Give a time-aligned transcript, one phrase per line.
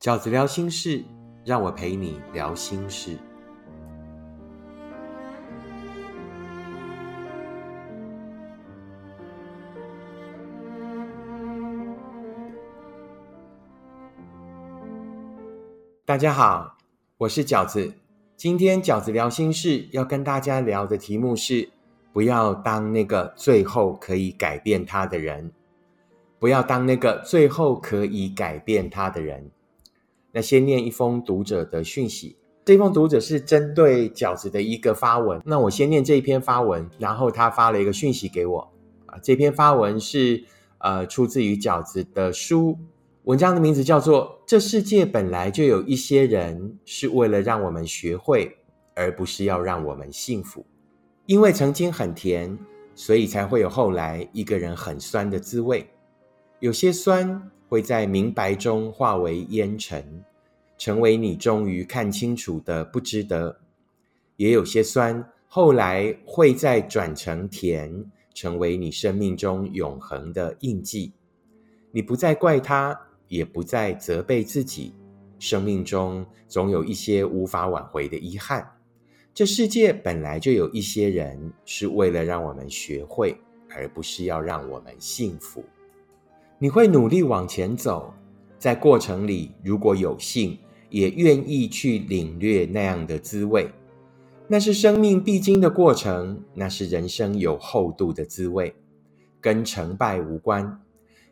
[0.00, 1.04] 饺子聊心事，
[1.44, 3.18] 让我陪你聊心事。
[16.06, 16.78] 大家好，
[17.18, 17.92] 我是饺子。
[18.38, 21.68] 今天饺子聊心事要跟大家聊的题目是：
[22.10, 25.52] 不要当那个最后可以改变他的人。
[26.38, 29.50] 不要当那个最后可以改变他的人。
[30.32, 32.36] 那先念一封读者的讯息。
[32.64, 35.40] 这封读者是针对饺子的一个发文。
[35.44, 38.72] 那我先念这一篇发文，然后他发了一个讯息给我。
[39.06, 40.44] 啊，这篇发文是
[40.78, 42.78] 呃出自于饺子的书，
[43.24, 48.58] 文章的名字叫做《这世界本来就有一些人是为了让我们学会，
[48.94, 50.64] 而不是要让我们幸福。
[51.26, 52.56] 因为曾经很甜，
[52.94, 55.90] 所以才会有后来一个人很酸的滋味。
[56.60, 57.50] 有些酸。
[57.70, 60.24] 会在明白中化为烟尘，
[60.76, 63.54] 成为你终于看清楚的不值得；
[64.34, 68.04] 也有些酸，后来会再转成甜，
[68.34, 71.12] 成为你生命中永恒的印记。
[71.92, 74.92] 你不再怪他，也不再责备自己。
[75.38, 78.68] 生命中总有一些无法挽回的遗憾。
[79.32, 83.36] 这世界本来就有一些人是为了让我们学会，
[83.68, 85.64] 而不是要让我们幸福。
[86.62, 88.12] 你会努力往前走，
[88.58, 90.58] 在过程里，如果有幸，
[90.90, 93.70] 也愿意去领略那样的滋味。
[94.46, 98.74] 那是生命必经的过程，那是人生有厚度的滋味，
[99.40, 100.82] 跟成败无关。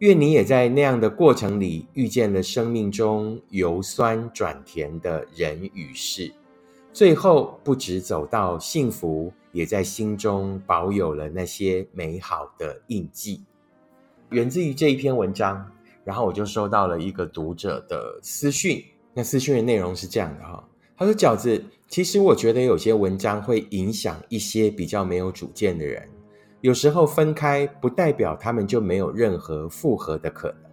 [0.00, 6.30] 愿你也在那样的过程里，遇见了生命中由酸转甜的人与事，
[6.92, 13.40] 最后不止走到幸福，也在心中保有了那些美好的印记。
[14.34, 15.64] 源自于这一篇文章，
[16.04, 18.84] 然后我就收到了一个读者的私讯。
[19.14, 26.02] 那私讯的内容是这样的哈，他说：“饺子，其实我觉得有些文章会影响一些比较没有主见的人。
[26.62, 30.70] 有时候分开不代表他们就没有任何复合的可能。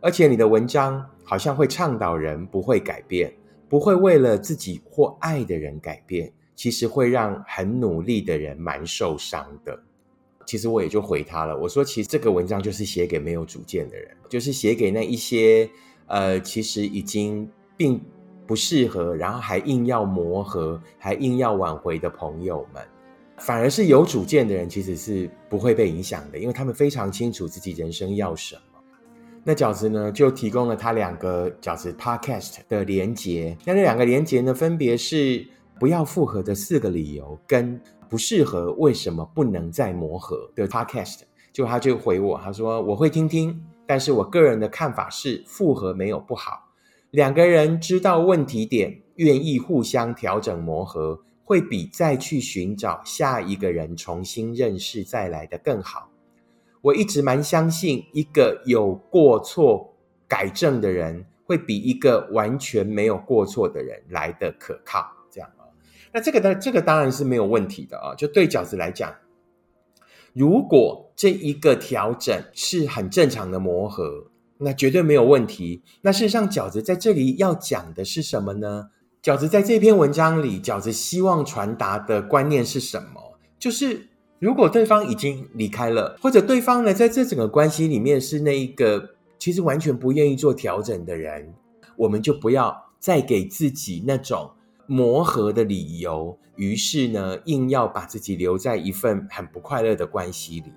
[0.00, 3.30] 而且你的文章好像会倡导人不会改变，
[3.68, 9.78] 不会为了自己或爱的人改变，其实会让很努力的人蛮受伤的。”
[10.48, 15.68] 其实我也就回他了，我说其实这个文章就是写给没有主见的人，就是写给那一些
[16.06, 18.00] 呃，其实已经并
[18.46, 22.82] 不适合，然后还硬要磨合，还硬要挽回的朋友们。
[23.36, 28.80] 反而是有主见的人，其实是不会被影响的，因为他们非常清楚自己人生要什么。
[29.44, 35.46] 那饺子呢，就提供了他两个饺子 podcast 的连接，那那两个连接呢，分别是
[35.78, 37.78] 不要复合的四个理由跟。
[38.08, 41.20] 不适合，为什么不能再磨合的 podcast？
[41.52, 46.68] 就他就回我，他说我会听听，但是我个人的看法是复合没有不好，
[47.10, 56.10] 两个人知道问题点，愿意互相调整磨合，会比再去寻找下一个人重新认识再来的更好。
[56.80, 59.96] 我一直蛮相信，一个有过错
[60.28, 65.17] 改正的人，会比一个完全没有过错的人来的可靠。
[66.12, 68.14] 那这个的这个当然是没有问题的啊！
[68.14, 69.14] 就对饺子来讲，
[70.32, 75.82] 如果这一个调整是很正常的磨合，那绝对没有问题。
[76.00, 78.88] 那事实上，饺子在这里要讲的是什么呢？
[79.22, 83.38] 饺子在这篇文章里，饺子希望传达的观念是什么？
[83.58, 84.08] 就是
[84.38, 91.52] 如果对方已经离开了，或者对方呢在这整个关系里面是那一个其实完全不愿意做调整的人，
[91.96, 94.50] 我们就不要再给自己那种。
[94.88, 100.72] 磨合的理由，于是呢，硬要把自己留在一份很不快乐的关系里。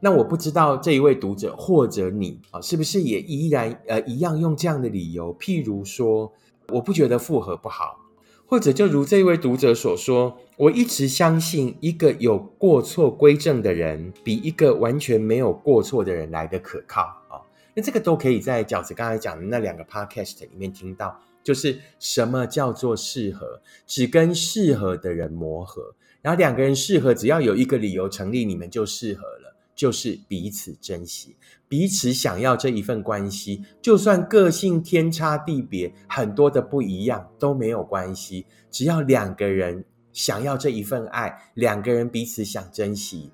[0.00, 5.34] 那我不知道这一位读者或者你啊，是不是也依然呃一样用这样的理由？
[5.38, 6.30] 譬如说，
[6.68, 8.00] 我不觉得复合不好，
[8.46, 17.40] 或者就如这位读者所说，我一直相信一个有过错归正的人，比一个完全没有过错的人来的可靠啊。
[17.74, 21.18] 那这个都可以在饺子刚才讲的那两个 podcast 里面听到。
[21.42, 23.60] 就是什么叫做适合？
[23.86, 29.56] 只跟适合的人磨合，然后两个人适合，只要有一个理由成立，你们就适合了。
[29.74, 31.34] 就是彼此珍惜，
[31.66, 38.44] 彼此想要这一份关系，就算个性天差地别，很多的不一样都没有关系。
[38.70, 43.32] 只要两个人想要这一份爱，两个人彼此想珍惜。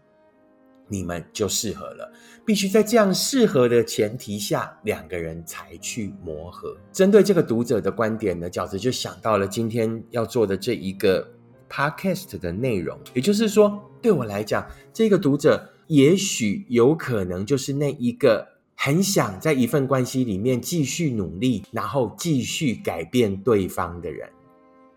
[0.89, 2.11] 你们就适合了，
[2.45, 6.77] 必须在这样适合的前提下，两个人才去磨合。
[6.93, 11.29] 针对这个读者的观点呢，饺子就想到了今天要做的这一个
[11.69, 12.99] podcast 的内容。
[13.15, 24.29] 也就是说，对我来讲，这个读者也许有可能就是那一个很想在一份关系里面继续努力，然后继续改变对方的人。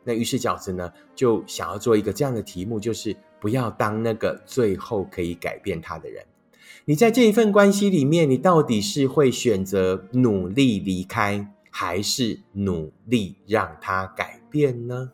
[0.04, 6.24] 那于是饺子呢，就想要做一个这样的题目，就是不要当那个最后可以改变他的人。
[6.86, 15.12] 你在这一份关系里面，你到底是会选择努力离开，还是努力让他改变呢？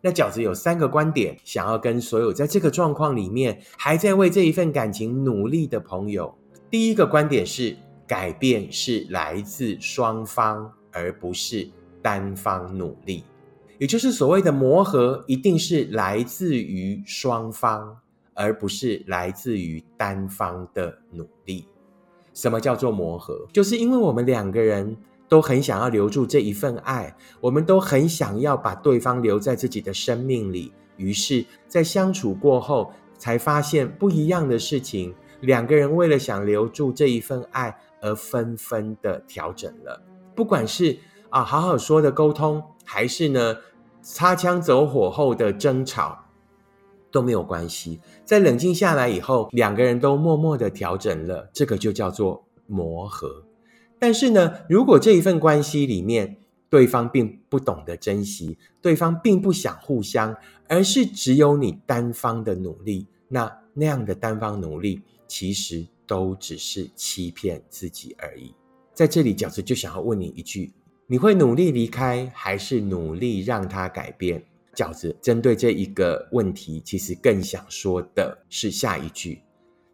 [0.00, 6.36] 那饺子有三个观点，想要跟所有在这个状况里面还在为这一份感情努力的朋友。
[6.70, 7.76] 第一个观点是，
[8.06, 11.68] 改变是来自双方，而不是
[12.00, 13.24] 单方努力。
[13.78, 17.96] 也就是所谓的磨合，一定是来自于双方，
[18.34, 21.66] 而不是来自于单方的努力。
[22.34, 23.46] 什么叫做磨合？
[23.52, 24.96] 就是因为我们两个人
[25.28, 30.72] 都很想要留住这一份爱，我们都很想要把对方留在自己的生命里。
[30.96, 35.14] 于是，在相处过后，才发现不一样的事情。
[35.40, 40.02] 两个人为了想留住这一份爱，而纷纷的调整了。
[40.34, 40.98] 不管是
[41.30, 43.56] 啊，好好说的沟通，还是呢？
[44.00, 46.16] 擦枪走火后的争吵
[47.10, 53.44] 都没有关系，在冷静下来以后，两个人都默默的调整了，这个就叫做磨合。
[53.98, 56.38] 但是呢，如果这一份关系里面
[56.70, 60.34] 对方并不懂得珍惜，对方并不想互相，
[60.68, 68.54] 而是只有你单方的努力，那那样的单方努力其实都只是欺骗自己而已。
[68.94, 70.72] 在这里，饺子就想要问你一句。
[71.10, 74.44] 你会努力离开，还是努力让他改变？
[74.74, 79.40] 饺子针对这一个问题，其实更想说的是下一句：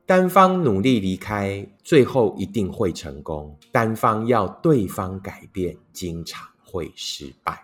[0.04, 7.62] 单方努力离开，最后一定会成功；单方要对方改变，经常会失败。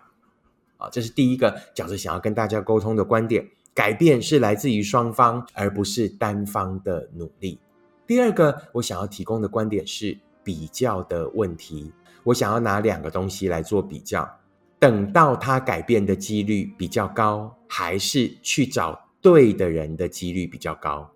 [0.77, 7.59] 啊，这是第一个饺子想要跟大家沟通的观点：改变是来自于双方，而不是单方的努力。
[8.07, 11.91] 第二个，我想要提供的观点是比较的问题。
[12.23, 14.29] 我想要拿两个东西来做比较，
[14.77, 21.11] 等到他改变的几率比较高，还是去找对的人的几率比较高？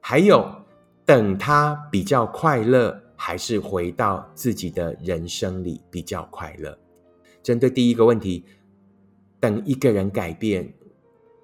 [0.00, 0.46] 还有，
[1.04, 6.78] 等他比较快乐，还是回到自己的人生里比较快乐？
[7.42, 8.44] 针对第一个问题，
[9.40, 10.74] 等一个人改变，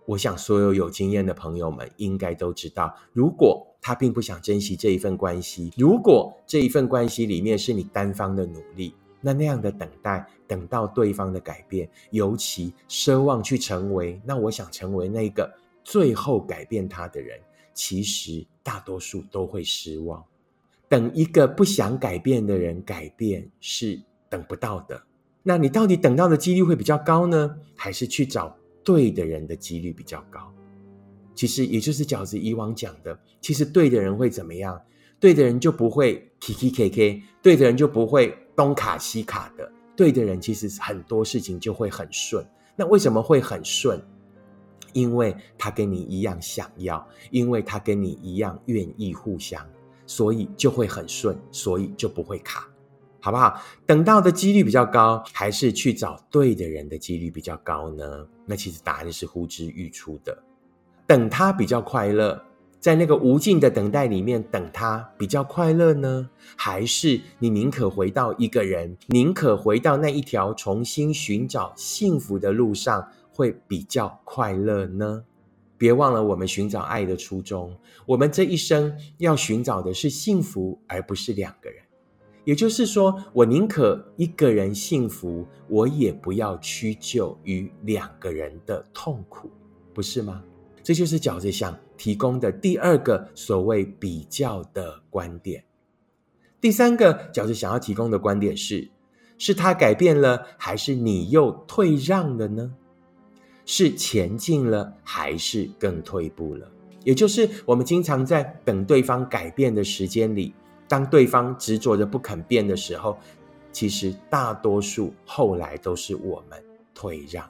[0.06, 3.66] 我想所有有经验的朋友们应该都知道，如果。
[3.80, 5.72] 他并不想珍惜这一份关系。
[5.76, 15.52] 如果这一份关系里面是你单方的努力，那那样的等待，等到对方的改变，尤其奢望去成为，那我想成为那个
[15.84, 17.38] 最后改变他的人，
[17.74, 20.24] 其实大多数都会失望。
[20.88, 25.02] 等一个不想改变的人改变是等不到的。
[25.42, 30.52] 那你到底等到的几率会比较高呢，还是去找对的人的几率比较高？
[31.40, 34.78] 其实也就是饺子以往讲的，其实对的人会怎么样？
[35.18, 39.72] 对的人就不会 K K K K，对的人就不会东卡西卡的。
[39.96, 42.46] 对的人其实很多事情就会很顺。
[42.76, 43.98] 那为什么会很顺？
[44.92, 49.66] 因为他跟你一样想要，因为他跟你一样愿意互相，
[50.06, 52.68] 所以就会很顺，所以就不会卡，
[53.18, 53.58] 好不好？
[53.86, 58.28] 等到的几率比较高，还是去找对的人的几率比较高呢？
[58.44, 60.36] 那其实答案是呼之欲出的。
[61.10, 62.40] 等他比较快乐，
[62.78, 75.24] 在那个无尽的等待里面等他比较快乐呢，还是你宁可回到一个人，宁可回到那一条重新寻找幸福的路上会比较快乐呢？
[75.76, 77.76] 别忘了我们寻找爱的初衷，
[78.06, 81.82] 我们这一生要寻找的是幸福，而不是两个人。
[82.44, 89.50] 也就是说，我宁可一个人幸福，我也不要屈就于两个人的痛苦，
[89.92, 90.44] 不是吗？
[90.82, 95.64] 这就是饺子想提供的第二个所谓比较的观点。
[96.60, 98.88] 第三个饺子想要提供的观点是：
[99.38, 102.74] 是他改变了，还是你又退让了呢？
[103.64, 106.70] 是前进了，还是更退步了？
[107.04, 110.52] 也就是我们经常在等对方改变的时间里，
[110.88, 113.16] 当对方执着着不肯变的时候，
[113.72, 117.48] 其实大多数后来都是我们退让。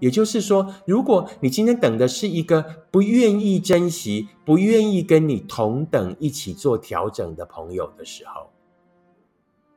[0.00, 8.50] 也就是说，如果你今天等的是一个不愿意珍惜、不愿意跟你同等一起做调整的朋友的时候，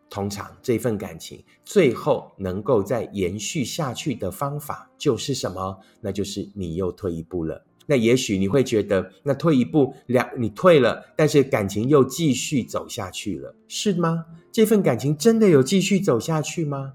[0.10, 5.78] 通常这份感情最后能够再延续下去的方法就是什么？
[6.02, 7.66] 那就是你又退一步了。
[7.86, 14.26] 那也许你会觉得，那退一步两你退了，但是感情又继续走下去了，是吗？
[14.54, 16.94] 这份感情真的有继续走下去吗？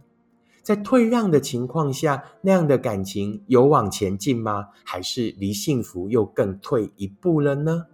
[0.69, 4.69] 在退让的情况下，那样的感情有往前进吗？
[4.85, 7.87] 还是离幸福又更退一步了呢？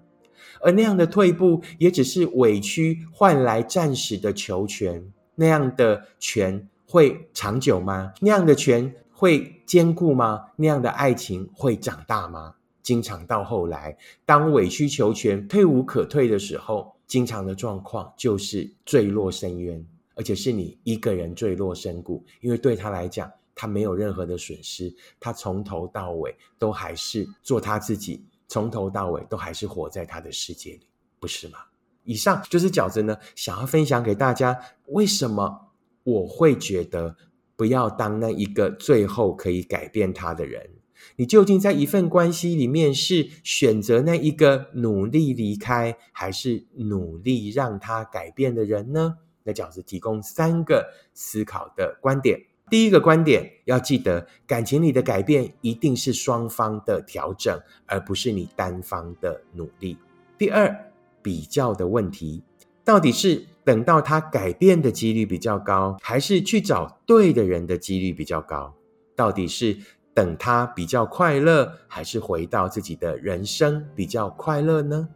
[0.61, 5.12] 而那样的退步也只是委屈换来暂时的求全。
[5.37, 8.12] 那样的权会长久吗？
[8.21, 10.47] 那样的权会坚固吗？
[10.57, 12.57] 那样的爱情会长大吗？
[12.83, 22.25] 经常到后来，当委曲求全、退无可退的时候，经常的状况就是坠落深渊，而且是你一个人坠落深谷。
[22.40, 30.87] 因为对他来讲，他没有任何的损失，他从头到尾都还是做他自己，从头到尾都还是活在他的世界里，
[31.21, 31.59] 不是吗？
[32.04, 37.16] 以上就是饺子呢，想要分享给大家，为什么我会觉得
[37.56, 40.71] 不要当那一个最后可以改变他的人？
[41.16, 49.18] 你究竟在一份关系里面是选择那一个努力离开，还是努力让他改变的人呢？
[49.45, 52.41] 那饺子提供三个思考的观点。
[52.69, 59.97] 第一个观点要记得，感情里的改变一定是双方的调整，而不是你单方的努力。
[60.37, 60.91] 第二。
[61.25, 62.43] 比较的问题，
[62.85, 68.75] 到底是等到他改变的几率比较高，还是去找对的人的几率比较高？
[69.17, 69.79] 到底是
[70.13, 75.09] 等他比较快乐，还是回到自己的人生比较快乐呢？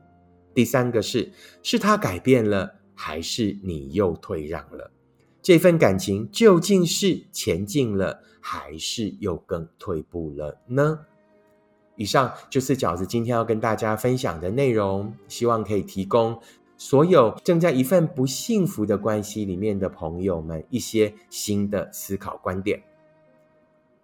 [0.54, 1.30] 第三个是，
[1.62, 4.90] 是他改变了，还是你又退让了？
[5.40, 11.06] 这份感情究竟是前进了，还是又更退步了呢？
[11.94, 16.40] 以上就是饺子今天要跟大家分享的内容，希望可以提供
[16.76, 22.82] 所有正在一份不幸福的关系里面的朋友们一些新的思考观点。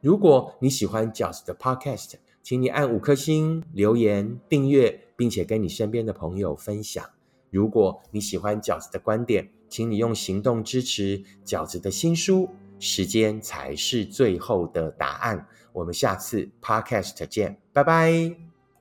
[0.01, 7.05] 如果你喜欢饺子的 Podcast，请你按五颗星、留言、订阅，并且跟你身边的朋友分享。
[7.55, 12.51] 如果你喜欢饺子的观点，请你用行动支持饺子的新书。
[12.81, 15.47] 时间才是最后的答案。
[15.73, 18.54] 我们下次 podcast 见，拜拜。